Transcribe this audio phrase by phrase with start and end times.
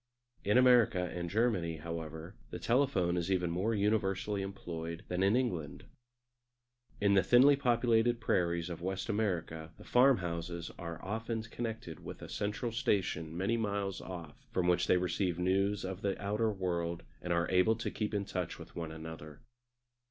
[0.43, 5.83] In America and Germany, however, the telephone is even more universally employed than in England.
[6.99, 12.23] In the thinly populated prairies of West America the farm houses are often connected with
[12.23, 17.03] a central station many miles off, from which they receive news of the outer world
[17.21, 19.41] and are able to keep in touch with one another.